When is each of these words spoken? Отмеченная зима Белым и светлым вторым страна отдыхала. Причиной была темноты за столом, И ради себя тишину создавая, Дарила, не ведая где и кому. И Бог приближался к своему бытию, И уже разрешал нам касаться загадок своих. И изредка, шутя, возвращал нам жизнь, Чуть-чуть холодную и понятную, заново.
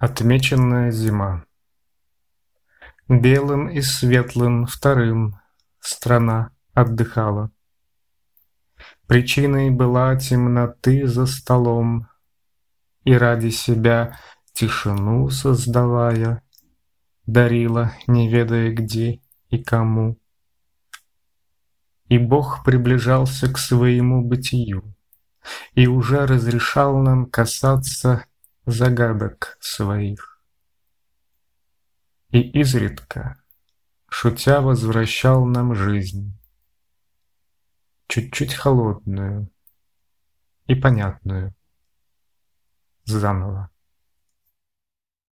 Отмеченная 0.00 0.92
зима 0.92 1.44
Белым 3.08 3.68
и 3.68 3.80
светлым 3.80 4.66
вторым 4.66 5.40
страна 5.80 6.52
отдыхала. 6.72 7.50
Причиной 9.08 9.70
была 9.70 10.14
темноты 10.14 11.08
за 11.08 11.26
столом, 11.26 12.06
И 13.02 13.12
ради 13.12 13.48
себя 13.48 14.16
тишину 14.52 15.30
создавая, 15.30 16.44
Дарила, 17.26 17.92
не 18.06 18.28
ведая 18.28 18.70
где 18.70 19.20
и 19.48 19.60
кому. 19.60 20.16
И 22.06 22.18
Бог 22.18 22.62
приближался 22.64 23.52
к 23.52 23.58
своему 23.58 24.22
бытию, 24.24 24.94
И 25.72 25.88
уже 25.88 26.24
разрешал 26.24 26.98
нам 26.98 27.26
касаться 27.26 28.24
загадок 28.70 29.56
своих. 29.60 30.42
И 32.30 32.40
изредка, 32.60 33.42
шутя, 34.08 34.60
возвращал 34.60 35.44
нам 35.46 35.74
жизнь, 35.74 36.34
Чуть-чуть 38.08 38.54
холодную 38.54 39.50
и 40.66 40.74
понятную, 40.74 41.54
заново. 43.04 43.70